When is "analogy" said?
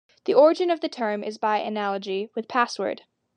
1.59-2.31